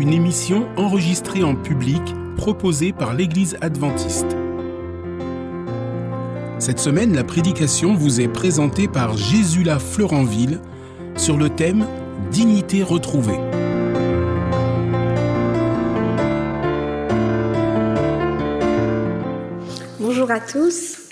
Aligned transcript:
une 0.00 0.12
émission 0.12 0.68
enregistrée 0.76 1.42
en 1.42 1.56
public 1.56 2.02
proposée 2.36 2.92
par 2.92 3.14
l'Église 3.14 3.56
adventiste. 3.60 4.36
Cette 6.60 6.78
semaine, 6.78 7.14
la 7.14 7.24
prédication 7.24 7.94
vous 7.94 8.20
est 8.20 8.28
présentée 8.28 8.86
par 8.86 9.16
Jésula 9.16 9.78
Fleuranville 9.78 10.60
sur 11.16 11.36
le 11.36 11.50
thème 11.50 11.84
Dignité 12.30 12.82
retrouvée. 12.82 13.38
Bonjour 19.98 20.30
à 20.30 20.40
tous. 20.40 21.10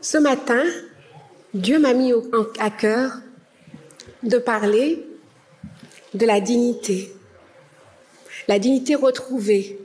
Ce 0.00 0.18
matin, 0.18 0.62
Dieu 1.54 1.78
m'a 1.78 1.94
mis 1.94 2.12
à 2.58 2.70
cœur 2.70 3.12
de 4.22 4.38
parler 4.38 5.04
de 6.14 6.26
la 6.26 6.40
dignité, 6.40 7.12
la 8.48 8.58
dignité 8.58 8.94
retrouvée. 8.94 9.78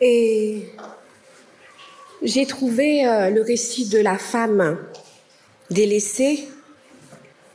Et 0.00 0.66
j'ai 2.22 2.46
trouvé 2.46 3.06
euh, 3.06 3.30
le 3.30 3.42
récit 3.42 3.88
de 3.88 3.98
la 3.98 4.18
femme 4.18 4.78
délaissée 5.70 6.48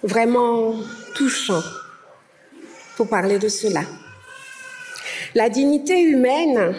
vraiment 0.03 0.75
touchant 1.15 1.61
pour 2.95 3.09
parler 3.09 3.39
de 3.39 3.47
cela. 3.47 3.81
La 5.35 5.49
dignité 5.49 6.01
humaine, 6.01 6.75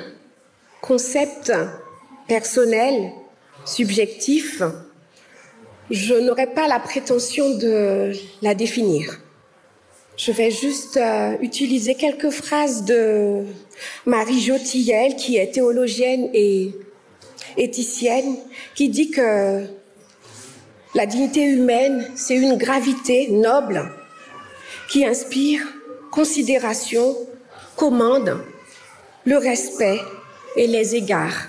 concept 0.80 1.52
personnel, 2.26 3.12
subjectif, 3.64 4.62
je 5.90 6.14
n'aurais 6.14 6.48
pas 6.48 6.68
la 6.68 6.80
prétention 6.80 7.56
de 7.56 8.12
la 8.42 8.54
définir. 8.54 9.18
Je 10.18 10.32
vais 10.32 10.50
juste 10.50 10.96
euh, 10.96 11.36
utiliser 11.40 11.94
quelques 11.94 12.30
phrases 12.30 12.84
de 12.84 13.44
Marie 14.04 14.40
Jotillel, 14.40 15.14
qui 15.14 15.36
est 15.36 15.52
théologienne 15.52 16.28
et 16.34 16.74
éthicienne, 17.56 18.34
qui 18.74 18.88
dit 18.88 19.12
que 19.12 19.62
la 20.96 21.06
dignité 21.06 21.44
humaine, 21.44 22.04
c'est 22.16 22.34
une 22.34 22.56
gravité 22.56 23.28
noble 23.30 23.92
qui 24.90 25.06
inspire 25.06 25.62
considération, 26.10 27.14
commande, 27.76 28.38
le 29.24 29.36
respect 29.36 30.00
et 30.56 30.66
les 30.66 30.96
égards 30.96 31.46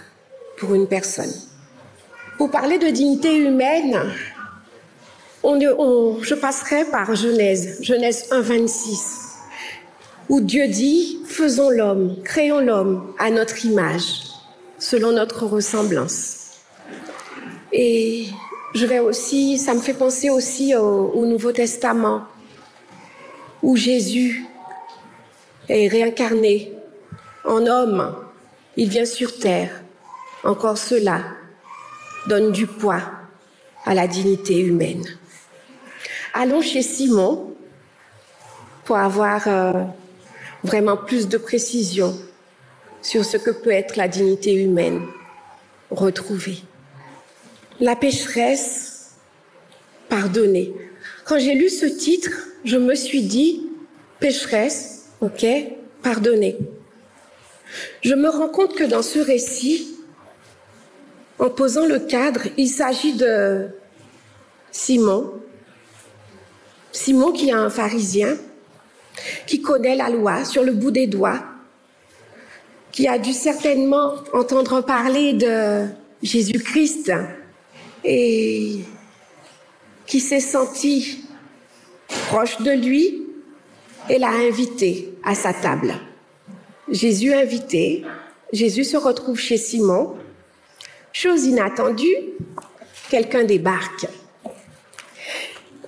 pour 0.57 0.75
une 0.75 0.87
personne. 0.87 1.33
Pour 2.37 2.51
parler 2.51 2.77
de 2.77 2.89
dignité 2.89 3.35
humaine, 3.35 3.99
je 5.43 6.33
passerai 6.35 6.85
par 6.85 7.15
Genèse, 7.15 7.77
Genèse 7.81 8.27
1, 8.31 8.41
26, 8.41 9.37
où 10.29 10.41
Dieu 10.41 10.67
dit, 10.67 11.19
faisons 11.25 11.69
l'homme, 11.69 12.17
créons 12.23 12.59
l'homme 12.59 13.13
à 13.17 13.29
notre 13.29 13.65
image, 13.65 14.23
selon 14.77 15.11
notre 15.11 15.45
ressemblance. 15.45 16.57
Et 17.71 18.27
je 18.73 18.85
vais 18.85 18.99
aussi, 18.99 19.57
ça 19.57 19.73
me 19.73 19.79
fait 19.79 19.93
penser 19.93 20.29
aussi 20.29 20.75
au, 20.75 21.11
au 21.11 21.25
Nouveau 21.25 21.51
Testament, 21.51 22.23
où 23.61 23.75
Jésus 23.75 24.45
est 25.67 25.87
réincarné 25.87 26.73
en 27.45 27.65
homme. 27.65 28.15
Il 28.77 28.89
vient 28.89 29.05
sur 29.05 29.37
terre. 29.37 29.83
Encore 30.43 30.77
cela 30.77 31.21
donne 32.27 32.51
du 32.51 32.65
poids 32.65 33.01
à 33.85 33.93
la 33.93 34.07
dignité 34.07 34.59
humaine. 34.59 35.18
Allons 36.33 36.61
chez 36.61 36.81
Simon 36.81 37.55
pour 38.85 38.97
avoir 38.97 39.47
euh, 39.47 39.83
vraiment 40.63 40.97
plus 40.97 41.27
de 41.27 41.37
précision 41.37 42.15
sur 43.01 43.25
ce 43.25 43.37
que 43.37 43.51
peut 43.51 43.71
être 43.71 43.95
la 43.95 44.07
dignité 44.07 44.53
humaine 44.53 45.01
retrouvée. 45.89 46.59
La 47.79 47.95
pécheresse 47.95 49.11
pardonnée. 50.09 50.73
Quand 51.25 51.39
j'ai 51.39 51.55
lu 51.55 51.69
ce 51.69 51.85
titre, 51.85 52.31
je 52.65 52.77
me 52.77 52.95
suis 52.95 53.23
dit, 53.23 53.67
pécheresse, 54.19 55.05
ok, 55.21 55.45
pardonnée. 56.03 56.57
Je 58.01 58.15
me 58.15 58.29
rends 58.29 58.49
compte 58.49 58.75
que 58.75 58.83
dans 58.83 59.01
ce 59.01 59.19
récit, 59.19 59.95
en 61.37 61.49
posant 61.49 61.85
le 61.85 61.99
cadre, 61.99 62.41
il 62.57 62.67
s'agit 62.67 63.13
de 63.13 63.69
Simon, 64.71 65.31
Simon 66.91 67.31
qui 67.31 67.49
est 67.49 67.53
un 67.53 67.69
pharisien, 67.69 68.35
qui 69.45 69.61
connaît 69.61 69.95
la 69.95 70.09
loi 70.09 70.45
sur 70.45 70.63
le 70.63 70.71
bout 70.71 70.91
des 70.91 71.07
doigts, 71.07 71.41
qui 72.91 73.07
a 73.07 73.17
dû 73.17 73.33
certainement 73.33 74.15
entendre 74.33 74.81
parler 74.81 75.33
de 75.33 75.85
Jésus-Christ 76.23 77.11
et 78.03 78.79
qui 80.05 80.19
s'est 80.19 80.39
senti 80.39 81.23
proche 82.27 82.59
de 82.61 82.71
lui 82.71 83.23
et 84.09 84.17
l'a 84.17 84.31
invité 84.31 85.13
à 85.23 85.35
sa 85.35 85.53
table. 85.53 85.93
Jésus 86.89 87.33
invité, 87.33 88.03
Jésus 88.51 88.83
se 88.83 88.97
retrouve 88.97 89.39
chez 89.39 89.57
Simon. 89.57 90.15
Chose 91.13 91.45
inattendue, 91.45 92.15
quelqu'un 93.09 93.43
débarque 93.43 94.07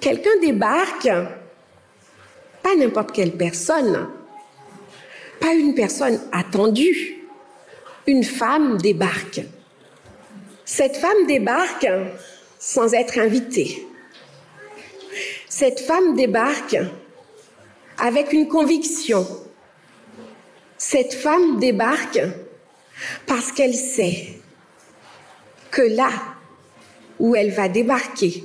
quelqu'un 0.02 0.38
débarque, 0.42 1.10
pas 2.62 2.76
n'importe 2.76 3.14
quelle 3.14 3.38
personne, 3.38 4.10
pas 5.40 5.54
une 5.54 5.74
personne 5.74 6.20
attendue, 6.32 7.26
une 8.08 8.24
femme 8.24 8.78
débarque. 8.80 9.42
Cette 10.66 10.98
femme 10.98 11.28
débarque 11.28 11.88
sans 12.60 12.94
être 12.94 13.20
invitée. 13.20 13.88
Cette 15.48 15.80
femme 15.80 16.16
débarque 16.16 16.78
avec 17.98 18.34
une 18.34 18.48
conviction. 18.48 19.28
Cette 20.78 21.14
femme 21.14 21.60
débarque 21.60 22.22
parce 23.28 23.52
qu'elle 23.52 23.76
sait 23.76 24.40
que 25.70 25.82
là 25.82 26.10
où 27.20 27.36
elle 27.36 27.52
va 27.52 27.68
débarquer, 27.68 28.44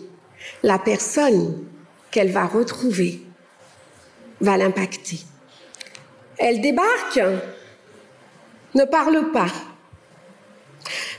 la 0.62 0.79
personne 0.79 1.65
qu'elle 2.11 2.33
va 2.33 2.47
retrouver 2.47 3.21
va 4.41 4.57
l'impacter. 4.57 5.21
Elle 6.39 6.61
débarque, 6.61 7.21
ne 8.75 8.85
parle 8.85 9.33
pas. 9.33 9.53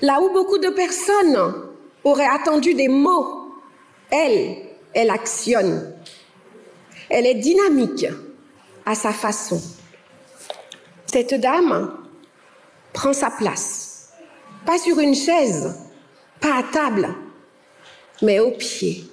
Là 0.01 0.21
où 0.21 0.31
beaucoup 0.31 0.59
de 0.59 0.69
personnes 0.69 1.71
auraient 2.03 2.27
attendu 2.27 2.73
des 2.73 2.87
mots, 2.87 3.51
elle, 4.11 4.57
elle 4.93 5.09
actionne. 5.09 5.93
Elle 7.09 7.25
est 7.25 7.35
dynamique 7.35 8.05
à 8.85 8.95
sa 8.95 9.11
façon. 9.11 9.61
Cette 11.05 11.33
dame 11.33 11.97
prend 12.93 13.13
sa 13.13 13.31
place, 13.31 14.09
pas 14.65 14.77
sur 14.77 14.99
une 14.99 15.15
chaise, 15.15 15.79
pas 16.39 16.57
à 16.57 16.63
table, 16.63 17.09
mais 18.21 18.39
au 18.39 18.51
pied 18.51 19.09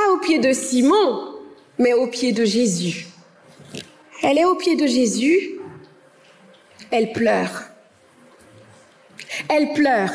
pas 0.00 0.12
au 0.12 0.18
pied 0.18 0.38
de 0.38 0.52
Simon, 0.52 1.34
mais 1.78 1.92
au 1.92 2.06
pied 2.06 2.32
de 2.32 2.44
Jésus. 2.44 3.06
Elle 4.22 4.38
est 4.38 4.44
au 4.44 4.54
pied 4.54 4.76
de 4.76 4.86
Jésus, 4.86 5.58
elle 6.90 7.12
pleure. 7.12 7.64
Elle 9.48 9.72
pleure. 9.72 10.12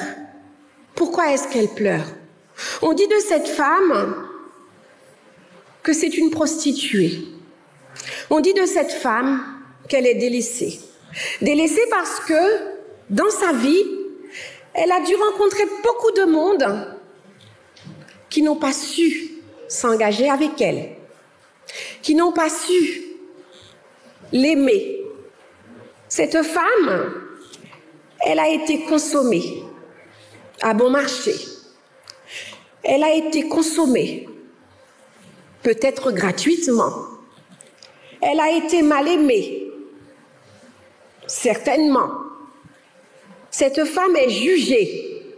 Pourquoi 0.95 1.31
est-ce 1.31 1.47
qu'elle 1.47 1.69
pleure? 1.69 2.05
On 2.81 2.93
dit 2.93 3.07
de 3.07 3.19
cette 3.27 3.47
femme 3.47 4.27
que 5.83 5.93
c'est 5.93 6.17
une 6.17 6.31
prostituée. 6.31 7.25
On 8.29 8.39
dit 8.39 8.53
de 8.53 8.65
cette 8.65 8.91
femme 8.91 9.43
qu'elle 9.87 10.07
est 10.07 10.15
délaissée. 10.15 10.79
Délaissée 11.41 11.85
parce 11.89 12.19
que 12.21 12.41
dans 13.09 13.29
sa 13.29 13.53
vie, 13.53 13.85
elle 14.73 14.91
a 14.91 15.01
dû 15.01 15.15
rencontrer 15.15 15.63
beaucoup 15.83 16.11
de 16.11 16.25
monde 16.25 16.97
qui 18.29 18.41
n'ont 18.41 18.57
pas 18.57 18.73
su 18.73 19.34
s'engager 19.67 20.29
avec 20.29 20.59
elle, 20.61 20.95
qui 22.01 22.15
n'ont 22.15 22.31
pas 22.31 22.49
su 22.49 23.03
l'aimer. 24.31 25.01
Cette 26.07 26.41
femme 26.43 27.21
Elle 28.27 28.39
a 28.39 28.49
été 28.49 28.83
consommée 28.85 29.63
à 30.61 30.73
bon 30.73 30.89
marché. 30.89 31.35
Elle 32.83 33.03
a 33.03 33.13
été 33.13 33.47
consommée, 33.47 34.27
peut-être 35.61 36.11
gratuitement. 36.11 36.91
Elle 38.21 38.39
a 38.39 38.51
été 38.51 38.81
mal 38.81 39.07
aimée, 39.07 39.71
certainement. 41.27 42.11
Cette 43.51 43.85
femme 43.85 44.15
est 44.15 44.29
jugée, 44.29 45.35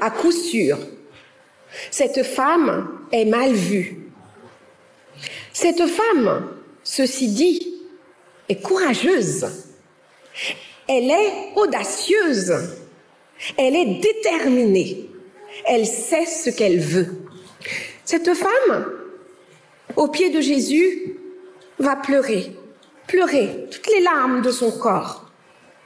à 0.00 0.10
coup 0.10 0.32
sûr. 0.32 0.78
Cette 1.90 2.22
femme 2.22 3.00
est 3.12 3.24
mal 3.24 3.52
vue. 3.52 4.10
Cette 5.52 5.86
femme, 5.86 6.48
ceci 6.82 7.28
dit, 7.28 7.74
est 8.48 8.60
courageuse. 8.62 9.46
Elle 10.88 11.10
est 11.10 11.52
audacieuse. 11.56 12.52
Elle 13.56 13.76
est 13.76 14.00
déterminée. 14.00 15.08
Elle 15.66 15.86
sait 15.86 16.26
ce 16.26 16.50
qu'elle 16.50 16.80
veut. 16.80 17.18
Cette 18.04 18.34
femme, 18.34 18.92
au 19.96 20.08
pied 20.08 20.30
de 20.30 20.40
Jésus, 20.40 21.16
va 21.78 21.96
pleurer, 21.96 22.52
pleurer, 23.06 23.66
toutes 23.70 23.86
les 23.86 24.00
larmes 24.00 24.42
de 24.42 24.50
son 24.50 24.70
corps, 24.70 25.30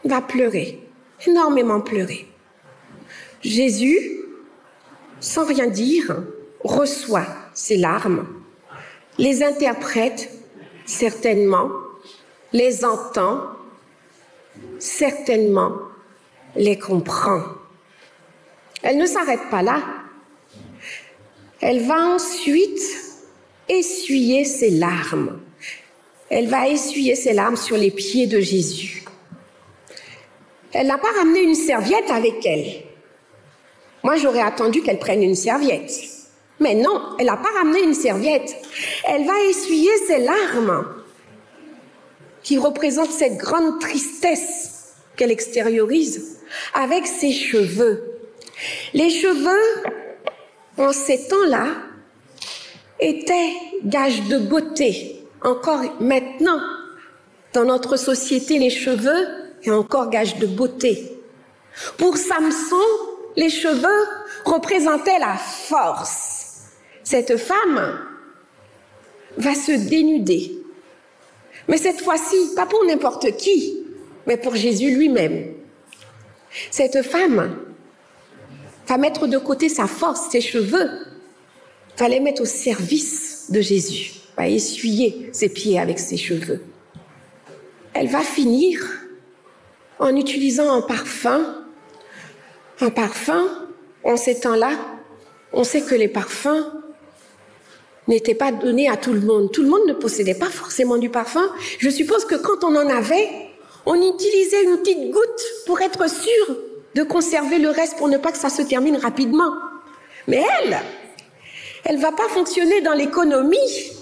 va 0.05 0.21
pleurer, 0.21 0.81
énormément 1.27 1.81
pleurer. 1.81 2.27
Jésus, 3.43 4.24
sans 5.25 5.47
rien 5.47 5.69
dire, 5.69 6.23
reçoit 6.63 7.27
ses 7.55 7.79
larmes, 7.79 8.27
les 9.17 9.43
interprète 9.43 10.31
certainement, 10.85 11.71
les 12.53 12.85
entend 12.85 13.41
certainement, 14.79 15.79
les 16.57 16.79
comprend. 16.79 17.41
Elle 18.83 18.99
ne 18.99 19.07
s'arrête 19.07 19.49
pas 19.51 19.63
là. 19.63 19.83
Elle 21.63 21.81
va 21.87 22.01
ensuite 22.01 22.83
essuyer 23.67 24.45
ses 24.45 24.71
larmes. 24.71 25.41
Elle 26.29 26.49
va 26.49 26.69
essuyer 26.69 27.15
ses 27.15 27.33
larmes 27.33 27.57
sur 27.57 27.79
les 27.79 27.91
pieds 27.91 28.27
de 28.27 28.41
Jésus. 28.41 29.05
Elle 30.73 30.89
n'a 30.89 30.99
pas 30.99 31.13
ramené 31.17 31.41
une 31.41 31.55
serviette 31.55 32.11
avec 32.11 32.45
elle. 32.45 32.94
Moi, 34.05 34.17
j'aurais 34.17 34.43
attendu 34.43 34.83
qu'elle 34.83 34.99
prenne 34.99 35.23
une 35.23 35.35
serviette. 35.35 35.91
Mais 36.61 36.75
non, 36.75 37.01
elle 37.19 37.27
n'a 37.27 37.39
pas 37.39 37.49
ramené 37.59 37.83
une 37.83 37.95
serviette. 37.95 38.55
Elle 39.09 39.27
va 39.27 39.41
essuyer 39.49 39.91
ses 40.07 40.19
larmes 40.19 40.85
qui 42.43 42.59
représentent 42.59 43.11
cette 43.11 43.39
grande 43.39 43.81
tristesse 43.81 44.95
qu'elle 45.17 45.33
extériorise 45.33 46.39
avec 46.75 47.07
ses 47.07 47.33
cheveux. 47.33 48.21
Les 48.93 49.09
cheveux, 49.09 49.83
en 50.77 50.93
ces 50.93 51.27
temps-là, 51.27 51.69
étaient 53.01 53.53
gages 53.85 54.23
de 54.29 54.39
beauté. 54.39 55.25
Encore 55.43 55.81
maintenant, 56.01 56.61
dans 57.55 57.65
notre 57.65 57.97
société, 57.97 58.59
les 58.59 58.71
cheveux 58.71 59.27
est 59.63 59.71
encore 59.71 60.11
gage 60.11 60.39
de 60.39 60.47
beauté. 60.47 61.11
Pour 61.97 62.17
Samson, 62.17 62.77
les 63.37 63.51
cheveux 63.51 64.07
représentaient 64.45 65.19
la 65.19 65.37
force. 65.37 66.71
Cette 67.03 67.37
femme 67.37 67.99
va 69.37 69.55
se 69.55 69.73
dénuder. 69.73 70.53
Mais 71.69 71.77
cette 71.77 72.01
fois-ci, 72.01 72.55
pas 72.55 72.67
pour 72.67 72.85
n'importe 72.85 73.37
qui, 73.37 73.85
mais 74.27 74.37
pour 74.37 74.55
Jésus 74.55 74.95
lui-même. 74.95 75.55
Cette 76.71 77.03
femme 77.03 77.57
va 78.87 78.99
mettre 78.99 79.27
de 79.27 79.39
côté 79.39 79.69
sa 79.69 79.87
force, 79.87 80.31
ses 80.31 80.41
cheveux, 80.41 80.91
va 81.97 82.09
les 82.09 82.21
mettre 82.21 82.43
au 82.43 82.47
service 82.47 83.47
de 83.51 83.61
Jésus, 83.61 84.13
va 84.37 84.49
essuyer 84.49 85.31
ses 85.33 85.49
pieds 85.49 85.79
avec 85.79 85.99
ses 85.99 86.17
cheveux. 86.17 86.63
Elle 87.93 88.09
va 88.09 88.21
finir 88.21 88.81
en 89.99 90.15
utilisant 90.17 90.73
un 90.73 90.83
parfum. 90.83 91.64
Un 92.81 92.91
parfum, 92.91 93.47
en 94.03 94.17
ces 94.17 94.41
temps-là, 94.41 94.71
on 95.53 95.65
sait 95.65 95.83
que 95.83 95.95
les 95.95 96.09
parfums 96.09 96.65
n'étaient 98.09 98.35
pas 98.35 98.53
donnés 98.53 98.89
à 98.89 98.97
tout 98.97 99.13
le 99.13 99.21
monde. 99.21 99.53
Tout 99.53 99.63
le 99.63 99.69
monde 99.69 99.87
ne 99.87 99.93
possédait 99.93 100.35
pas 100.35 100.51
forcément 100.51 100.99
du 100.99 101.09
parfum. 101.09 101.49
Je 101.79 101.89
suppose 101.89 102.25
que 102.25 102.35
quand 102.35 102.65
on 102.65 102.75
en 102.75 102.89
avait, 102.89 103.29
on 103.87 103.95
utilisait 103.95 104.65
une 104.65 104.79
petite 104.79 105.11
goutte 105.11 105.43
pour 105.67 105.81
être 105.81 106.09
sûr 106.09 106.57
de 106.95 107.03
conserver 107.03 107.59
le 107.59 107.71
reste 107.71 107.97
pour 107.97 108.09
ne 108.09 108.19
pas 108.19 108.33
que 108.33 108.39
ça 108.39 108.51
se 108.51 108.63
termine 108.63 108.97
rapidement. 108.97 109.53
Mais 110.27 110.43
elle, 110.61 110.79
elle 111.85 111.99
va 111.99 112.13
pas 112.13 112.29
fonctionner 112.29 112.81
dans 112.81 112.95
l'économie. 112.95 113.93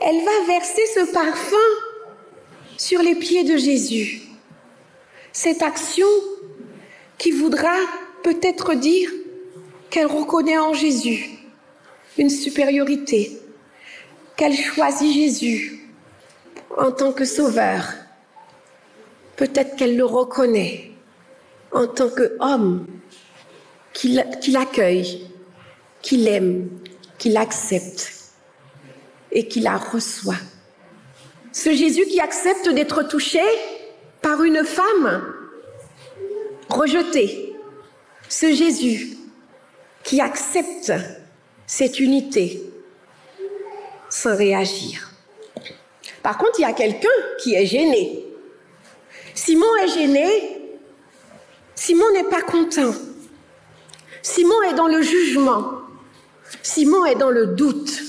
Elle 0.00 0.24
va 0.24 0.46
verser 0.46 0.82
ce 0.94 1.12
parfum 1.12 1.56
sur 2.76 3.02
les 3.02 3.14
pieds 3.14 3.44
de 3.44 3.56
Jésus. 3.56 4.22
Cette 5.32 5.62
action 5.62 6.06
qui 7.20 7.32
voudra 7.32 7.76
peut-être 8.22 8.74
dire 8.74 9.10
qu'elle 9.90 10.06
reconnaît 10.06 10.56
en 10.56 10.72
Jésus 10.72 11.28
une 12.16 12.30
supériorité, 12.30 13.38
qu'elle 14.36 14.56
choisit 14.56 15.12
Jésus 15.12 15.86
en 16.78 16.90
tant 16.90 17.12
que 17.12 17.26
sauveur. 17.26 17.84
Peut-être 19.36 19.76
qu'elle 19.76 19.98
le 19.98 20.04
reconnaît 20.06 20.92
en 21.72 21.86
tant 21.86 22.08
qu'homme 22.08 22.86
qui 23.92 24.14
l'accueille, 24.48 25.30
qui 26.00 26.16
l'aime, 26.16 26.70
qui 27.18 27.28
l'accepte 27.28 28.32
et 29.30 29.46
qui 29.46 29.60
la 29.60 29.76
reçoit. 29.76 30.40
Ce 31.52 31.70
Jésus 31.74 32.06
qui 32.06 32.18
accepte 32.18 32.70
d'être 32.70 33.02
touché 33.02 33.42
par 34.22 34.42
une 34.42 34.64
femme 34.64 35.34
rejetée. 36.70 37.54
Ce 38.28 38.52
Jésus 38.52 39.16
qui 40.04 40.20
accepte 40.20 40.92
cette 41.66 42.00
unité 42.00 42.62
sans 44.08 44.36
réagir. 44.36 45.10
Par 46.22 46.38
contre, 46.38 46.58
il 46.58 46.62
y 46.62 46.64
a 46.64 46.72
quelqu'un 46.72 47.08
qui 47.42 47.54
est 47.54 47.66
gêné. 47.66 48.24
Simon 49.34 49.66
est 49.82 49.88
gêné 49.88 50.60
Simon 51.80 52.12
n'est 52.12 52.24
pas 52.24 52.42
content. 52.42 52.92
Simon 54.20 54.62
est 54.70 54.74
dans 54.74 54.86
le 54.86 55.00
jugement. 55.00 55.80
Simon 56.62 57.06
est 57.06 57.14
dans 57.14 57.30
le 57.30 57.46
doute. 57.46 58.02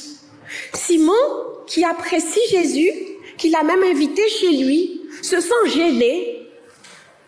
Simon, 0.74 1.14
qui 1.68 1.86
apprécie 1.86 2.42
Jésus, 2.50 2.92
qui 3.38 3.50
l'a 3.50 3.64
même 3.64 3.82
invité 3.82 4.28
chez 4.28 4.52
lui, 4.58 5.04
se 5.22 5.40
sent 5.40 5.70
gêné 5.74 6.41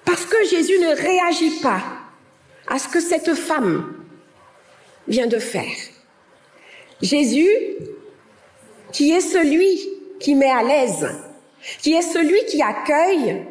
parce 0.05 0.25
que 0.25 0.45
Jésus 0.45 0.79
ne 0.79 0.95
réagit 0.95 1.60
pas 1.62 1.81
à 2.67 2.79
ce 2.79 2.88
que 2.88 3.00
cette 3.00 3.33
femme 3.33 3.93
vient 5.07 5.27
de 5.27 5.39
faire. 5.39 5.75
Jésus, 7.01 7.50
qui 8.91 9.12
est 9.12 9.22
celui 9.22 9.89
qui 10.19 10.36
met 10.36 10.51
à 10.51 10.63
l'aise, 10.63 11.10
qui 11.81 11.93
est 11.93 12.01
celui 12.01 12.45
qui 12.45 12.62
accueille, 12.62 13.45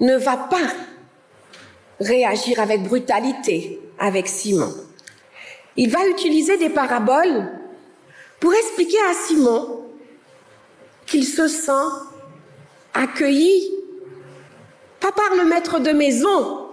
ne 0.00 0.16
va 0.16 0.36
pas 0.36 0.72
réagir 2.00 2.60
avec 2.60 2.82
brutalité 2.82 3.80
avec 3.98 4.28
Simon. 4.28 4.74
Il 5.76 5.90
va 5.90 6.06
utiliser 6.06 6.56
des 6.56 6.70
paraboles 6.70 7.50
pour 8.40 8.52
expliquer 8.54 8.98
à 9.10 9.14
Simon 9.14 9.84
qu'il 11.06 11.24
se 11.24 11.48
sent 11.48 11.72
accueilli, 12.92 13.70
pas 15.04 15.12
par 15.12 15.36
le 15.36 15.44
maître 15.44 15.80
de 15.80 15.90
maison, 15.90 16.68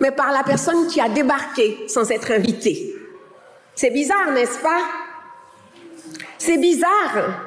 mais 0.00 0.10
par 0.10 0.32
la 0.32 0.42
personne 0.42 0.88
qui 0.88 1.00
a 1.00 1.08
débarqué 1.08 1.86
sans 1.86 2.10
être 2.10 2.32
invité. 2.32 2.96
C'est 3.76 3.90
bizarre, 3.90 4.32
n'est-ce 4.32 4.58
pas? 4.58 4.80
C'est 6.36 6.58
bizarre 6.58 7.44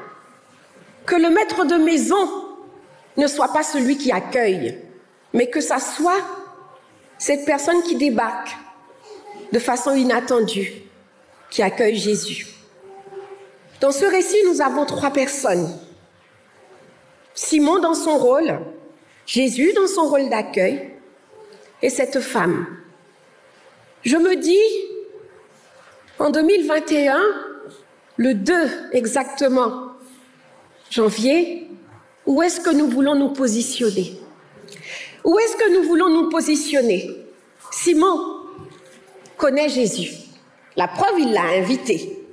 que 1.05 1.17
le 1.17 1.29
maître 1.29 1.65
de 1.65 1.75
maison 1.75 2.25
ne 3.17 3.27
soit 3.27 3.51
pas 3.51 3.63
celui 3.63 3.97
qui 3.97 4.13
accueille, 4.13 4.79
mais 5.33 5.49
que 5.49 5.59
ça 5.59 5.79
soit 5.79 6.23
cette 7.17 7.43
personne 7.43 7.83
qui 7.83 7.97
débarque 7.97 8.55
de 9.51 9.59
façon 9.59 9.93
inattendue, 9.93 10.71
qui 11.49 11.61
accueille 11.61 11.97
Jésus. 11.97 12.47
Dans 13.81 13.91
ce 13.91 14.05
récit, 14.05 14.37
nous 14.47 14.61
avons 14.61 14.85
trois 14.85 15.11
personnes. 15.11 15.77
Simon 17.33 17.79
dans 17.79 17.93
son 17.93 18.17
rôle, 18.17 18.57
Jésus 19.25 19.73
dans 19.73 19.87
son 19.87 20.03
rôle 20.09 20.29
d'accueil 20.29 20.91
et 21.81 21.89
cette 21.89 22.19
femme. 22.19 22.67
Je 24.03 24.17
me 24.17 24.35
dis, 24.35 24.57
en 26.19 26.29
2021, 26.29 27.21
le 28.17 28.33
2 28.33 28.53
exactement, 28.91 29.93
janvier, 30.89 31.67
où 32.25 32.41
est-ce 32.41 32.61
que 32.61 32.69
nous 32.69 32.87
voulons 32.87 33.15
nous 33.15 33.29
positionner? 33.29 34.19
Où 35.23 35.39
est-ce 35.39 35.55
que 35.55 35.73
nous 35.73 35.83
voulons 35.83 36.09
nous 36.09 36.29
positionner? 36.29 37.09
Simon 37.71 38.19
connaît 39.37 39.69
Jésus. 39.69 40.11
La 40.75 40.87
preuve, 40.87 41.19
il 41.19 41.31
l'a 41.31 41.43
invité. 41.43 42.25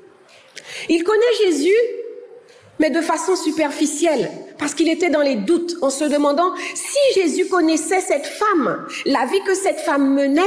Il 0.89 1.05
connaît 1.05 1.45
Jésus, 1.45 1.77
mais 2.81 2.89
de 2.89 3.03
façon 3.03 3.37
superficielle, 3.37 4.31
parce 4.59 4.73
qu'il 4.73 4.89
était 4.89 5.11
dans 5.11 5.21
les 5.21 5.37
doutes, 5.37 5.77
en 5.83 5.91
se 5.91 6.05
demandant 6.05 6.55
si 6.75 6.99
Jésus 7.15 7.47
connaissait 7.47 8.01
cette 8.01 8.27
femme, 8.27 8.87
la 9.05 9.27
vie 9.27 9.43
que 9.45 9.55
cette 9.55 9.81
femme 9.81 10.15
menait, 10.15 10.43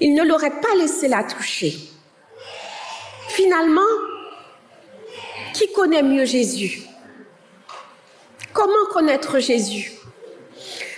il 0.00 0.14
ne 0.14 0.24
l'aurait 0.24 0.60
pas 0.62 0.74
laissé 0.78 1.08
la 1.08 1.22
toucher. 1.22 1.76
Finalement, 3.28 3.82
qui 5.52 5.70
connaît 5.72 6.02
mieux 6.02 6.24
Jésus? 6.24 6.84
Comment 8.54 8.86
connaître 8.90 9.38
Jésus? 9.38 9.92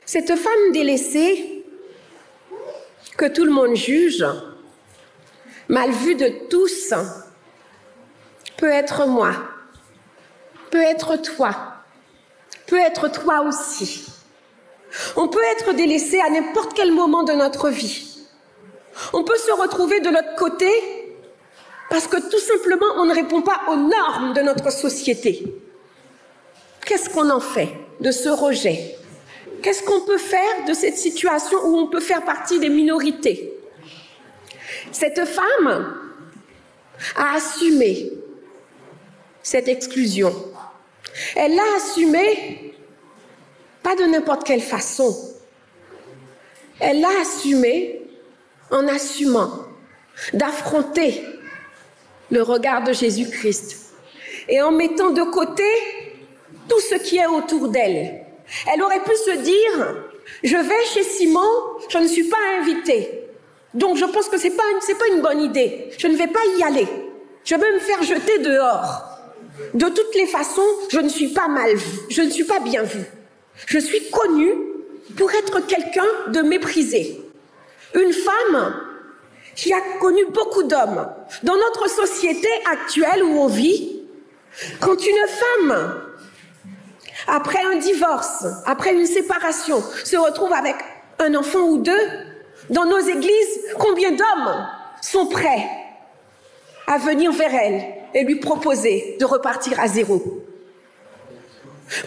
Cette 0.07 0.37
femme 0.37 0.73
délaissée, 0.73 1.65
que 3.17 3.27
tout 3.27 3.45
le 3.45 3.51
monde 3.51 3.75
juge, 3.75 4.25
mal 5.69 5.91
vue 5.91 6.15
de 6.15 6.29
tous, 6.49 6.95
peut 8.57 8.71
être 8.71 9.09
moi, 9.09 9.33
peut 10.75 10.83
être 10.83 11.15
toi, 11.15 11.55
peut 12.67 12.81
être 12.81 13.07
toi 13.07 13.43
aussi. 13.43 14.07
On 15.15 15.29
peut 15.29 15.45
être 15.53 15.73
délaissé 15.73 16.19
à 16.19 16.29
n'importe 16.29 16.75
quel 16.75 16.91
moment 16.91 17.23
de 17.23 17.33
notre 17.33 17.69
vie. 17.69 18.19
On 19.13 19.23
peut 19.23 19.37
se 19.37 19.53
retrouver 19.53 20.01
de 20.01 20.09
l'autre 20.09 20.35
côté 20.37 20.69
parce 21.91 22.09
que 22.09 22.17
tout 22.17 22.41
simplement 22.41 22.87
on 22.97 23.05
ne 23.05 23.15
répond 23.15 23.41
pas 23.41 23.61
aux 23.69 23.77
normes 23.77 24.35
de 24.35 24.41
notre 24.41 24.73
société. 24.73 25.45
Qu'est-ce 26.85 27.09
qu'on 27.09 27.31
en 27.31 27.39
fait 27.39 27.69
de 28.01 28.11
ce 28.11 28.31
rejet? 28.31 28.97
Qu'est-ce 29.63 29.85
qu'on 29.85 30.01
peut 30.01 30.19
faire 30.19 30.65
de 30.67 30.75
cette 30.75 30.99
situation 30.99 31.57
où 31.67 31.77
on 31.77 31.87
peut 31.87 32.01
faire 32.01 32.25
partie 32.25 32.59
des 32.59 32.69
minorités? 32.69 33.57
Cette 34.91 35.25
femme 35.25 35.95
a 37.15 37.35
assumé 37.37 38.11
cette 39.41 39.69
exclusion. 39.69 40.35
Elle 41.37 41.55
l'a 41.55 41.77
assumée 41.77 42.75
pas 43.83 43.95
de 43.95 44.05
n'importe 44.05 44.45
quelle 44.45 44.63
façon. 44.63 45.15
Elle 46.81 47.01
l'a 47.01 47.21
assumée 47.21 48.01
en 48.71 48.89
assumant 48.89 49.51
d'affronter 50.33 51.23
le 52.31 52.43
regard 52.43 52.83
de 52.83 52.93
Jésus-Christ 52.93 53.93
et 54.49 54.61
en 54.63 54.73
mettant 54.73 55.11
de 55.11 55.23
côté 55.23 55.65
tout 56.69 56.81
ce 56.81 56.97
qui 56.97 57.19
est 57.19 57.27
autour 57.27 57.69
d'elle. 57.69 58.25
Elle 58.73 58.83
aurait 58.83 59.03
pu 59.03 59.15
se 59.17 59.37
dire, 59.39 59.97
je 60.43 60.57
vais 60.57 60.85
chez 60.93 61.03
Simon, 61.03 61.49
je 61.89 61.99
ne 61.99 62.09
suis 62.09 62.25
pas 62.25 62.37
invitée. 62.61 63.21
Donc 63.75 63.97
je 63.97 64.05
pense 64.05 64.29
que 64.29 64.39
c'est 64.39 64.57
pas 64.57 64.63
c'est 64.81 64.99
pas 64.99 65.09
une 65.09 65.21
bonne 65.21 65.43
idée. 65.43 65.91
Je 65.99 66.07
ne 66.07 66.17
vais 66.17 66.29
pas 66.29 66.41
y 66.59 66.63
aller. 66.63 66.87
Je 67.45 67.55
vais 67.55 67.73
me 67.73 67.79
faire 67.81 68.03
jeter 68.03 68.39
dehors. 68.39 69.14
De 69.75 69.89
toutes 69.89 70.15
les 70.15 70.27
façons, 70.27 70.67
je 70.91 70.99
ne 71.01 71.09
suis 71.09 71.29
pas 71.29 71.49
mal 71.49 71.75
vue. 71.75 72.01
Je 72.11 72.23
ne 72.23 72.31
suis 72.31 72.45
pas 72.45 72.61
bien 72.61 72.83
vue. 72.83 73.05
Je 73.67 73.79
suis 73.79 74.11
connue 74.11 74.55
pour 75.17 75.31
être 75.33 75.61
quelqu'un 75.67 76.07
de 76.29 76.41
méprisé. 76.43 77.21
Une 77.95 78.13
femme 78.13 78.81
qui 79.55 79.73
a 79.73 79.81
connu 80.01 80.25
beaucoup 80.33 80.65
d'hommes. 80.65 81.09
Dans 81.45 81.57
notre 81.57 81.89
société 81.89 82.49
actuelle 82.71 83.23
où 83.23 83.39
on 83.39 83.47
vit, 83.47 84.03
quand 84.81 84.97
une 85.07 85.29
femme 85.29 86.01
après 87.27 87.63
un 87.63 87.77
divorce, 87.77 88.45
après 88.67 88.93
une 88.95 89.07
séparation, 89.07 89.83
se 90.05 90.17
retrouve 90.17 90.53
avec 90.53 90.77
un 91.19 91.35
enfant 91.35 91.61
ou 91.61 91.79
deux, 91.79 92.09
dans 92.71 92.85
nos 92.85 92.99
églises, 92.99 93.61
combien 93.79 94.11
d'hommes 94.11 94.67
sont 95.01 95.27
prêts 95.27 95.69
à 96.87 96.99
venir 96.99 97.33
vers 97.33 97.55
elle? 97.55 98.04
Et 98.15 98.25
lui 98.25 98.37
proposer 98.37 99.17
de 99.19 99.25
repartir 99.25 99.79
à 99.81 99.89
zéro. 99.89 100.23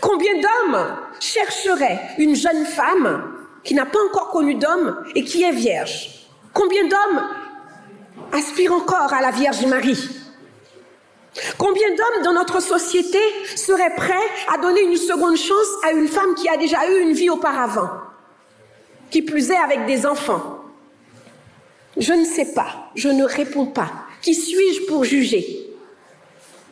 Combien 0.01 0.33
d'hommes 0.35 0.97
chercheraient 1.19 1.99
une 2.17 2.35
jeune 2.35 2.65
femme 2.65 3.33
qui 3.63 3.75
n'a 3.75 3.85
pas 3.85 3.99
encore 4.09 4.29
connu 4.29 4.55
d'homme 4.55 5.03
et 5.15 5.23
qui 5.23 5.43
est 5.43 5.51
vierge? 5.51 6.27
Combien 6.53 6.87
d'hommes 6.87 7.23
aspirent 8.31 8.73
encore 8.73 9.13
à 9.13 9.21
la 9.21 9.31
Vierge 9.31 9.65
Marie? 9.65 10.09
Combien 11.57 11.89
d'hommes 11.89 12.23
dans 12.23 12.33
notre 12.33 12.61
société 12.61 13.19
seraient 13.55 13.93
prêts 13.95 14.15
à 14.51 14.57
donner 14.57 14.81
une 14.81 14.97
seconde 14.97 15.37
chance 15.37 15.67
à 15.85 15.91
une 15.91 16.07
femme 16.07 16.33
qui 16.35 16.49
a 16.49 16.57
déjà 16.57 16.89
eu 16.89 17.01
une 17.01 17.13
vie 17.13 17.29
auparavant 17.29 17.89
Qui 19.11 19.21
plus 19.21 19.51
est 19.51 19.57
avec 19.57 19.85
des 19.85 20.05
enfants? 20.05 20.63
Je 21.95 22.13
ne 22.13 22.25
sais 22.25 22.53
pas, 22.53 22.89
je 22.95 23.09
ne 23.09 23.23
réponds 23.23 23.67
pas. 23.67 23.91
Qui 24.21 24.33
suis-je 24.33 24.85
pour 24.87 25.03
juger? 25.03 25.67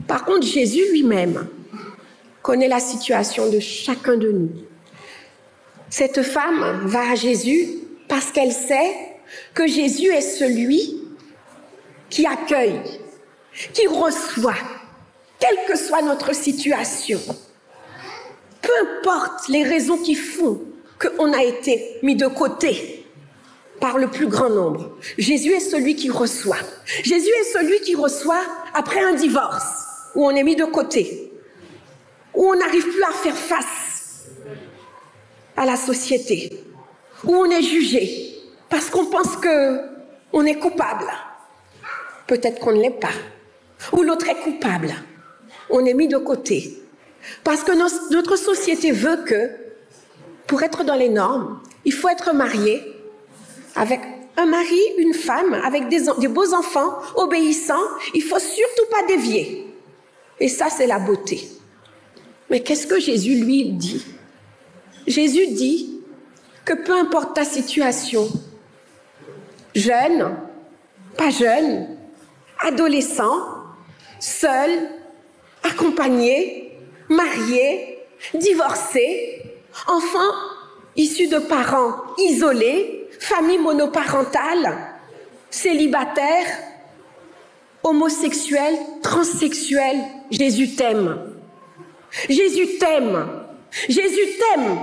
Par 0.08 0.26
contre, 0.26 0.46
Jésus 0.46 0.84
lui-même 0.92 1.48
connaît 2.42 2.68
la 2.68 2.80
situation 2.80 3.50
de 3.50 3.60
chacun 3.60 4.18
de 4.18 4.32
nous. 4.32 4.52
Cette 5.90 6.22
femme 6.22 6.82
va 6.86 7.12
à 7.12 7.16
Jésus 7.16 7.70
parce 8.08 8.32
qu'elle 8.32 8.52
sait 8.52 8.94
que 9.54 9.68
Jésus 9.68 10.08
est 10.08 10.22
celui 10.22 11.02
qui 12.10 12.26
accueille 12.26 12.82
qui 13.74 13.88
reçoit, 13.88 14.56
quelle 15.40 15.58
que 15.68 15.78
soit 15.78 16.02
notre 16.02 16.34
situation. 16.34 17.20
Peu 18.62 18.72
importe 19.00 19.48
les 19.50 19.64
raisons 19.64 19.98
qui 19.98 20.16
font 20.16 20.62
qu'on 21.00 21.34
a 21.34 21.44
été 21.44 21.98
mis 22.04 22.16
de 22.16 22.28
côté 22.28 23.06
par 23.80 23.98
le 23.98 24.08
plus 24.08 24.28
grand 24.28 24.50
nombre. 24.50 24.98
Jésus 25.18 25.52
est 25.52 25.60
celui 25.60 25.96
qui 25.96 26.10
reçoit. 26.10 26.58
Jésus 27.04 27.30
est 27.30 27.54
celui 27.54 27.80
qui 27.82 27.96
reçoit 27.96 28.42
après 28.74 29.02
un 29.02 29.14
divorce, 29.14 29.85
où 30.15 30.25
on 30.25 30.31
est 30.31 30.43
mis 30.43 30.55
de 30.55 30.65
côté, 30.65 31.31
où 32.34 32.50
on 32.50 32.55
n'arrive 32.55 32.84
plus 32.84 33.03
à 33.03 33.12
faire 33.12 33.38
face 33.38 34.27
à 35.55 35.65
la 35.65 35.75
société, 35.75 36.63
où 37.24 37.36
on 37.36 37.50
est 37.50 37.62
jugé 37.62 38.31
parce 38.69 38.89
qu'on 38.89 39.05
pense 39.05 39.36
que 39.38 39.79
on 40.34 40.45
est 40.45 40.60
coupable. 40.60 41.05
Peut-être 42.27 42.60
qu'on 42.60 42.74
ne 42.74 42.81
l'est 42.81 43.00
pas 43.00 43.13
ou 43.93 44.03
l'autre 44.03 44.27
est 44.29 44.41
coupable. 44.41 44.93
On 45.69 45.86
est 45.86 45.93
mis 45.93 46.07
de 46.07 46.17
côté. 46.17 46.81
Parce 47.43 47.63
que 47.63 47.72
notre 48.13 48.36
société 48.36 48.91
veut 48.91 49.24
que, 49.25 49.50
pour 50.48 50.62
être 50.63 50.84
dans 50.84 50.95
les 50.95 51.10
normes, 51.10 51.60
il 51.86 51.93
faut 51.93 52.10
être 52.10 52.34
marié 52.34 52.84
avec 53.75 54.00
un 54.38 54.45
mari, 54.45 54.79
une 54.98 55.13
femme, 55.13 55.53
avec 55.53 55.88
des, 55.88 56.27
beaux 56.27 56.53
enfants, 56.53 56.98
obéissants. 57.15 57.88
Il 58.13 58.24
faut 58.24 58.39
surtout 58.39 58.86
pas 58.91 59.07
dévier. 59.07 59.74
Et 60.39 60.50
ça, 60.50 60.70
c'est 60.70 60.88
la 60.88 61.00
beauté. 61.00 61.48
Mais 62.50 62.62
qu'est-ce 62.62 62.88
que 62.88 63.00
Jésus 63.00 63.36
lui 63.36 63.72
dit? 63.72 64.06
Jésus 65.08 65.48
dit 65.48 66.01
que 66.63 66.74
peu 66.74 66.94
importe 66.98 67.36
ta 67.36 67.46
situation, 67.46 68.27
jeune, 69.74 70.36
pas 71.18 71.30
jeune, 71.30 71.98
adolescent, 72.60 73.38
seul, 74.20 74.72
accompagné, 75.63 76.77
marié, 77.10 78.00
divorcé, 78.34 79.44
enfant 79.88 80.34
issu 80.96 81.27
de 81.27 81.39
parents 81.39 81.96
isolés, 82.18 83.10
famille 83.20 83.58
monoparentale, 83.58 84.77
célibataire, 85.50 86.46
homosexuel, 87.86 88.75
transsexuel, 89.04 89.98
Jésus 90.32 90.75
t'aime. 90.75 91.18
Jésus 92.27 92.77
t'aime. 92.80 93.27
Jésus 93.88 94.27
t'aime. 94.39 94.80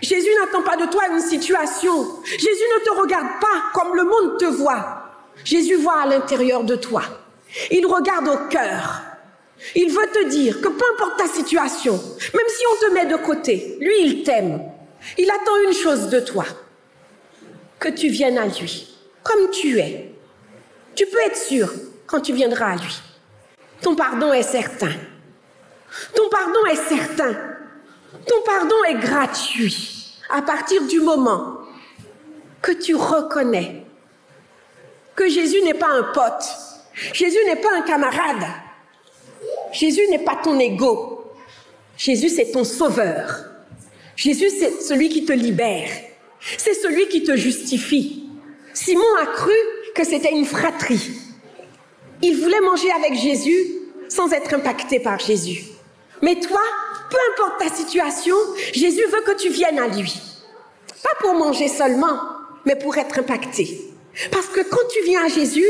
Jésus 0.00 0.30
n'attend 0.40 0.62
pas 0.62 0.76
de 0.76 0.90
toi 0.90 1.02
une 1.12 1.20
situation. 1.20 2.06
Jésus 2.24 2.64
ne 2.78 2.84
te 2.84 3.00
regarde 3.00 3.28
pas 3.40 3.62
comme 3.74 3.94
le 3.94 4.04
monde 4.04 4.38
te 4.38 4.46
voit. 4.46 5.02
Jésus 5.44 5.76
voit 5.76 6.00
à 6.00 6.06
l'intérieur 6.06 6.64
de 6.64 6.76
toi. 6.76 7.02
Il 7.70 7.86
regarde 7.86 8.28
au 8.28 8.48
cœur. 8.48 9.02
Il 9.74 9.90
veut 9.90 10.10
te 10.12 10.28
dire 10.28 10.60
que 10.60 10.68
peu 10.68 10.84
importe 10.94 11.18
ta 11.18 11.26
situation, 11.26 11.92
même 11.92 12.48
si 12.48 12.64
on 12.72 12.86
te 12.86 12.94
met 12.94 13.06
de 13.06 13.16
côté, 13.16 13.76
lui, 13.80 14.02
il 14.04 14.22
t'aime. 14.22 14.62
Il 15.18 15.28
attend 15.30 15.56
une 15.66 15.74
chose 15.74 16.08
de 16.08 16.20
toi, 16.20 16.44
que 17.78 17.88
tu 17.88 18.08
viennes 18.08 18.38
à 18.38 18.46
lui, 18.46 18.96
comme 19.24 19.50
tu 19.50 19.80
es. 19.80 20.14
Tu 20.94 21.06
peux 21.06 21.20
être 21.26 21.36
sûr 21.36 21.68
quand 22.08 22.20
tu 22.20 22.32
viendras 22.32 22.72
à 22.72 22.76
lui. 22.76 23.00
Ton 23.80 23.94
pardon 23.94 24.32
est 24.32 24.42
certain. 24.42 24.92
Ton 26.14 26.28
pardon 26.28 26.66
est 26.68 26.88
certain. 26.88 27.32
Ton 28.26 28.42
pardon 28.44 28.76
est 28.88 28.96
gratuit 28.96 30.18
à 30.28 30.42
partir 30.42 30.84
du 30.86 31.00
moment 31.00 31.58
que 32.60 32.72
tu 32.72 32.96
reconnais 32.96 33.84
que 35.14 35.28
Jésus 35.28 35.60
n'est 35.62 35.74
pas 35.74 35.88
un 35.88 36.04
pote, 36.14 36.44
Jésus 37.12 37.38
n'est 37.46 37.56
pas 37.56 37.74
un 37.76 37.82
camarade. 37.82 38.44
Jésus 39.72 40.06
n'est 40.10 40.24
pas 40.24 40.36
ton 40.36 40.58
ego. 40.58 41.32
Jésus, 41.96 42.28
c'est 42.28 42.52
ton 42.52 42.64
sauveur. 42.64 43.44
Jésus, 44.14 44.50
c'est 44.50 44.80
celui 44.80 45.08
qui 45.08 45.24
te 45.24 45.32
libère. 45.32 45.88
C'est 46.56 46.74
celui 46.74 47.08
qui 47.08 47.24
te 47.24 47.36
justifie. 47.36 48.28
Simon 48.72 49.16
a 49.20 49.26
cru 49.26 49.52
que 49.94 50.04
c'était 50.04 50.32
une 50.32 50.44
fratrie. 50.44 51.18
Il 52.22 52.40
voulait 52.40 52.60
manger 52.60 52.90
avec 52.92 53.14
Jésus 53.14 53.66
sans 54.08 54.32
être 54.32 54.54
impacté 54.54 55.00
par 55.00 55.18
Jésus. 55.18 55.64
Mais 56.22 56.40
toi, 56.40 56.60
peu 57.10 57.16
importe 57.32 57.60
ta 57.60 57.74
situation, 57.74 58.36
Jésus 58.72 59.04
veut 59.12 59.22
que 59.22 59.36
tu 59.36 59.50
viennes 59.50 59.78
à 59.78 59.88
lui. 59.88 60.20
Pas 61.02 61.20
pour 61.20 61.34
manger 61.34 61.68
seulement, 61.68 62.18
mais 62.64 62.76
pour 62.76 62.96
être 62.96 63.18
impacté. 63.20 63.92
Parce 64.32 64.46
que 64.46 64.60
quand 64.60 64.88
tu 64.92 65.02
viens 65.04 65.24
à 65.24 65.28
Jésus, 65.28 65.66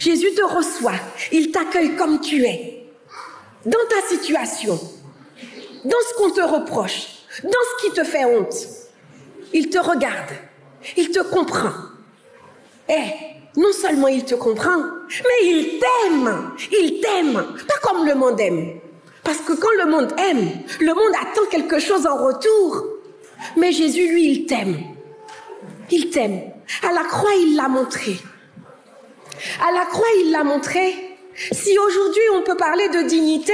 Jésus 0.00 0.32
te 0.34 0.42
reçoit. 0.42 0.98
Il 1.32 1.50
t'accueille 1.50 1.96
comme 1.96 2.20
tu 2.20 2.42
es. 2.44 2.86
Dans 3.66 3.86
ta 3.88 4.08
situation, 4.08 4.78
dans 5.84 5.96
ce 6.08 6.14
qu'on 6.16 6.30
te 6.30 6.40
reproche, 6.40 7.08
dans 7.42 7.50
ce 7.50 7.86
qui 7.86 7.92
te 7.92 8.04
fait 8.04 8.24
honte. 8.24 8.54
Il 9.52 9.70
te 9.70 9.78
regarde. 9.78 10.32
Il 10.96 11.10
te 11.10 11.20
comprend. 11.20 11.72
Eh, 12.88 13.10
non 13.56 13.72
seulement 13.72 14.08
il 14.08 14.24
te 14.24 14.34
comprend, 14.34 14.78
mais 15.08 15.48
il 15.48 15.78
t'aime. 15.78 16.52
Il 16.72 17.00
t'aime. 17.00 17.44
Pas 17.68 17.78
comme 17.82 18.06
le 18.06 18.14
monde 18.14 18.40
aime. 18.40 18.80
Parce 19.22 19.38
que 19.38 19.52
quand 19.52 19.84
le 19.84 19.90
monde 19.90 20.12
aime, 20.18 20.50
le 20.80 20.94
monde 20.94 21.14
attend 21.20 21.46
quelque 21.50 21.78
chose 21.78 22.06
en 22.06 22.16
retour. 22.16 22.84
Mais 23.56 23.72
Jésus, 23.72 24.08
lui, 24.08 24.30
il 24.30 24.46
t'aime. 24.46 24.76
Il 25.90 26.10
t'aime. 26.10 26.40
À 26.82 26.92
la 26.92 27.04
croix, 27.04 27.34
il 27.34 27.56
l'a 27.56 27.68
montré. 27.68 28.16
À 29.66 29.72
la 29.72 29.84
croix, 29.86 30.06
il 30.24 30.30
l'a 30.30 30.44
montré. 30.44 31.16
Si 31.52 31.76
aujourd'hui 31.78 32.22
on 32.34 32.42
peut 32.42 32.56
parler 32.56 32.88
de 32.88 33.02
dignité 33.02 33.52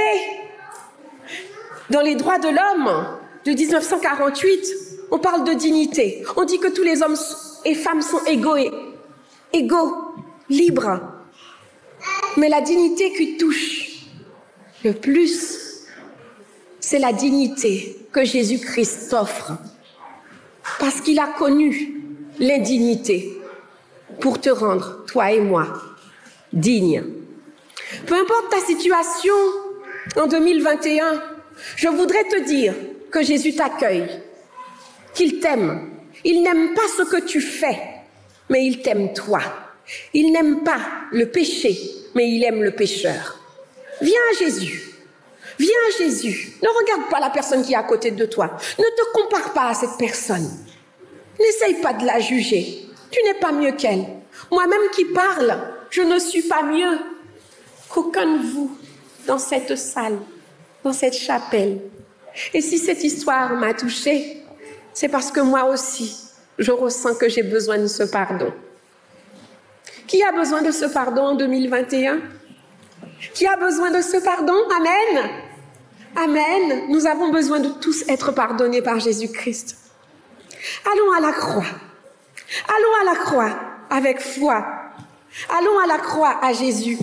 dans 1.89 2.01
les 2.01 2.15
droits 2.15 2.37
de 2.37 2.47
l'homme 2.47 3.17
de 3.45 3.51
1948, 3.51 4.65
on 5.09 5.19
parle 5.19 5.43
de 5.45 5.53
dignité. 5.53 6.23
On 6.37 6.43
dit 6.43 6.59
que 6.59 6.67
tous 6.67 6.83
les 6.83 7.01
hommes 7.01 7.17
et 7.65 7.73
femmes 7.73 8.01
sont 8.01 8.23
égaux, 8.25 8.55
égaux, 9.53 9.95
libres. 10.49 10.99
Mais 12.37 12.49
la 12.49 12.61
dignité 12.61 13.11
qui 13.13 13.37
touche 13.37 14.07
le 14.83 14.93
plus, 14.93 15.87
c'est 16.79 16.99
la 16.99 17.13
dignité 17.13 17.97
que 18.11 18.23
Jésus-Christ 18.23 19.13
offre. 19.13 19.53
Parce 20.79 21.01
qu'il 21.01 21.19
a 21.19 21.27
connu 21.27 22.01
l'indignité 22.39 23.39
pour 24.19 24.39
te 24.39 24.49
rendre, 24.49 25.05
toi 25.05 25.31
et 25.31 25.39
moi, 25.39 25.67
dignes. 26.53 27.03
Peu 28.05 28.15
importe 28.15 28.49
ta 28.49 28.59
situation 28.59 29.33
en 30.15 30.27
2021, 30.27 31.21
je 31.75 31.87
voudrais 31.87 32.23
te 32.23 32.43
dire 32.45 32.73
que 33.11 33.21
Jésus 33.21 33.53
t'accueille, 33.53 34.07
qu'il 35.13 35.39
t'aime. 35.39 35.89
Il 36.23 36.43
n'aime 36.43 36.73
pas 36.73 36.87
ce 36.97 37.03
que 37.03 37.21
tu 37.25 37.41
fais, 37.41 37.79
mais 38.51 38.65
il 38.65 38.81
t'aime 38.81 39.13
toi. 39.13 39.41
Il 40.13 40.31
n'aime 40.31 40.63
pas 40.63 40.79
le 41.11 41.31
péché, 41.31 41.79
mais 42.13 42.29
il 42.29 42.43
aime 42.43 42.61
le 42.61 42.71
pécheur. 42.71 43.39
Viens 44.01 44.19
à 44.31 44.37
Jésus. 44.37 44.93
Viens 45.57 45.69
à 45.89 45.97
Jésus. 45.97 46.53
Ne 46.61 46.67
regarde 46.67 47.09
pas 47.09 47.19
la 47.19 47.29
personne 47.29 47.63
qui 47.63 47.73
est 47.73 47.77
à 47.77 47.83
côté 47.83 48.11
de 48.11 48.25
toi. 48.25 48.57
Ne 48.77 48.83
te 48.83 49.13
compare 49.13 49.53
pas 49.53 49.69
à 49.69 49.73
cette 49.73 49.97
personne. 49.97 50.49
N'essaye 51.39 51.81
pas 51.81 51.93
de 51.93 52.05
la 52.05 52.19
juger. 52.19 52.85
Tu 53.09 53.19
n'es 53.23 53.35
pas 53.35 53.51
mieux 53.51 53.71
qu'elle. 53.71 54.05
Moi-même 54.51 54.89
qui 54.93 55.05
parle, 55.05 55.57
je 55.89 56.01
ne 56.01 56.19
suis 56.19 56.43
pas 56.43 56.63
mieux 56.63 56.99
qu'aucun 57.89 58.37
de 58.37 58.47
vous 58.47 58.77
dans 59.27 59.37
cette 59.37 59.77
salle, 59.77 60.19
dans 60.83 60.93
cette 60.93 61.15
chapelle. 61.15 61.79
Et 62.53 62.61
si 62.61 62.77
cette 62.77 63.03
histoire 63.03 63.53
m'a 63.55 63.73
touchée, 63.73 64.43
c'est 64.93 65.09
parce 65.09 65.31
que 65.31 65.39
moi 65.39 65.65
aussi, 65.65 66.30
je 66.57 66.71
ressens 66.71 67.15
que 67.15 67.29
j'ai 67.29 67.43
besoin 67.43 67.77
de 67.77 67.87
ce 67.87 68.03
pardon. 68.03 68.53
Qui 70.07 70.23
a 70.23 70.31
besoin 70.31 70.61
de 70.61 70.71
ce 70.71 70.85
pardon 70.85 71.21
en 71.21 71.35
2021 71.35 72.19
Qui 73.33 73.47
a 73.47 73.55
besoin 73.55 73.91
de 73.91 74.01
ce 74.01 74.17
pardon? 74.17 74.55
Amen. 74.75 75.29
Amen. 76.15 76.83
Nous 76.89 77.07
avons 77.07 77.29
besoin 77.29 77.59
de 77.59 77.69
tous 77.69 78.03
être 78.09 78.31
pardonnés 78.33 78.81
par 78.81 78.99
Jésus-Christ. 78.99 79.77
Allons 80.91 81.11
à 81.17 81.21
la 81.21 81.31
croix. 81.31 81.65
Allons 82.67 83.01
à 83.01 83.13
la 83.13 83.19
croix 83.19 83.59
avec 83.89 84.19
foi. 84.19 84.65
Allons 85.57 85.79
à 85.79 85.87
la 85.87 85.97
croix 85.97 86.37
à 86.41 86.53
Jésus. 86.53 86.97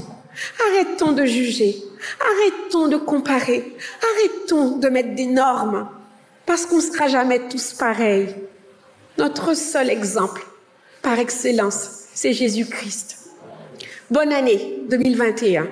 Arrêtons 0.69 1.13
de 1.13 1.25
juger. 1.25 1.77
Arrêtons 2.21 2.89
de 2.89 2.97
comparer. 2.97 3.77
Arrêtons 4.03 4.77
de 4.77 4.89
mettre 4.89 5.15
des 5.15 5.27
normes. 5.27 5.89
Parce 6.47 6.67
qu'on 6.67 6.77
ne 6.77 6.83
sera 6.83 7.09
jamais 7.09 7.49
tous 7.49 7.73
pareils. 7.73 8.35
Notre 9.19 9.55
seul 9.55 9.91
exemple, 9.91 10.47
par 11.03 11.19
excellence, 11.19 12.05
c'est 12.15 12.33
Jésus-Christ. 12.33 13.31
Bonne 14.13 14.33
année 14.33 14.79
2021. 14.89 15.67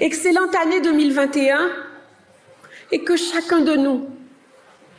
Excellente 0.00 0.54
année 0.54 0.82
2021 0.82 1.70
et 2.92 3.04
que 3.04 3.16
chacun 3.16 3.60
de 3.60 3.74
nous, 3.74 4.10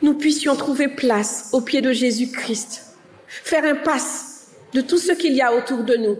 nous 0.02 0.14
puissions 0.14 0.56
trouver 0.56 0.88
place 0.88 1.50
au 1.52 1.60
pied 1.60 1.80
de 1.80 1.92
Jésus-Christ, 1.92 2.96
faire 3.28 3.64
un 3.64 3.76
passe 3.76 4.48
de 4.72 4.80
tout 4.80 4.98
ce 4.98 5.12
qu'il 5.12 5.34
y 5.34 5.40
a 5.40 5.54
autour 5.54 5.84
de 5.84 5.94
nous, 5.94 6.18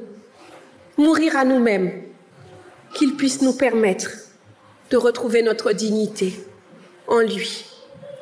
mourir 0.96 1.36
à 1.36 1.44
nous-mêmes, 1.44 2.00
qu'il 2.94 3.16
puisse 3.16 3.42
nous 3.42 3.54
permettre 3.54 4.10
de 4.90 4.96
retrouver 4.96 5.42
notre 5.42 5.72
dignité 5.72 6.32
en 7.08 7.18
lui, 7.18 7.64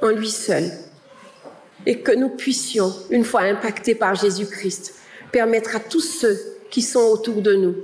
en 0.00 0.08
lui 0.08 0.30
seul, 0.30 0.70
et 1.86 2.00
que 2.00 2.12
nous 2.12 2.28
puissions, 2.28 2.92
une 3.10 3.24
fois 3.24 3.42
impactés 3.42 3.94
par 3.94 4.14
Jésus-Christ, 4.14 4.94
permettre 5.32 5.76
à 5.76 5.80
tous 5.80 6.00
ceux 6.00 6.38
qui 6.70 6.82
sont 6.82 7.00
autour 7.00 7.42
de 7.42 7.54
nous 7.54 7.74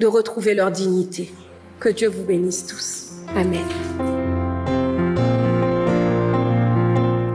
de 0.00 0.06
retrouver 0.06 0.54
leur 0.54 0.70
dignité. 0.70 1.32
Que 1.80 1.88
Dieu 1.88 2.08
vous 2.08 2.24
bénisse 2.24 2.66
tous. 2.66 3.12
Amen. 3.34 3.64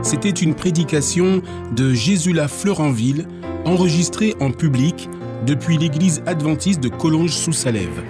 C'était 0.02 0.30
une 0.30 0.54
prédication 0.54 1.42
de 1.74 1.92
Jésus 1.92 2.32
la 2.32 2.48
Fleuranville, 2.48 3.26
enregistrée 3.64 4.34
en 4.40 4.50
public 4.50 5.08
depuis 5.46 5.78
l'église 5.78 6.22
adventiste 6.26 6.80
de 6.80 6.88
Collonges 6.88 7.34
sous 7.34 7.52
Salève. 7.52 8.02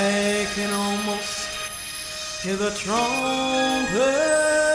I 0.00 0.46
can 0.54 0.72
almost 0.72 1.48
hear 2.42 2.54
the 2.54 2.70
trumpet. 2.70 4.67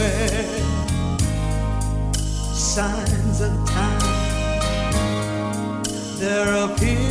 Everywhere. 0.00 0.60
Signs 2.54 3.40
of 3.40 3.68
time 3.68 4.18
they're 6.18 6.64
appearing 6.64 7.07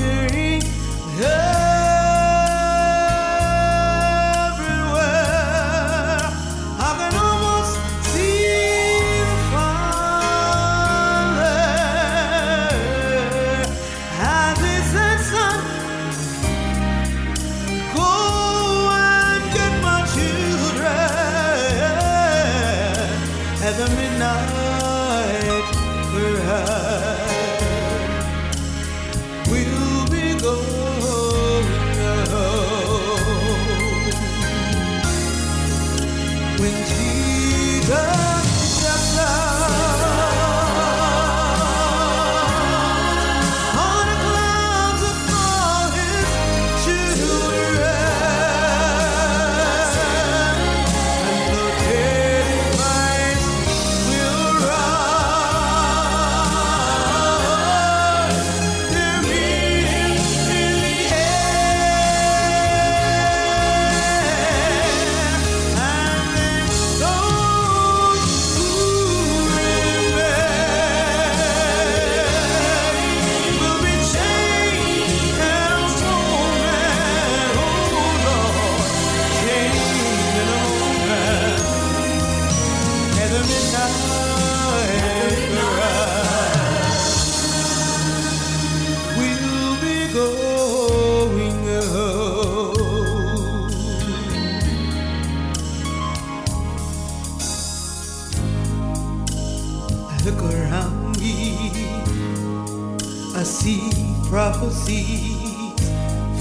see 103.57 103.89
prophecies 104.29 105.35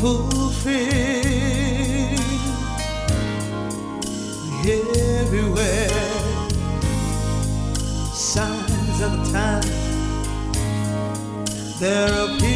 fulfilled 0.01 0.77
everywhere. 5.23 5.89
Signs 8.13 9.01
of 9.01 9.13
the 9.17 9.23
time 9.33 9.71
they're 11.81 12.25
appearing 12.27 12.56